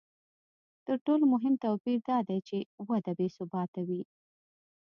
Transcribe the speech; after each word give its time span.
تر 0.85 0.97
ټولو 1.05 1.23
مهم 1.33 1.53
توپیر 1.63 1.99
دا 2.09 2.17
دی 2.27 2.39
چې 2.47 2.57
وده 2.89 3.11
بې 3.17 3.27
ثباته 3.35 3.81
وي 3.87 4.01